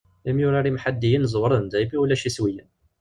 Imyurar 0.29 0.65
imḥaddiyen 0.69 1.27
ẓewren 1.33 1.65
daymi 1.71 1.93
i 1.95 1.97
ulac 2.01 2.23
iswiyen. 2.29 2.69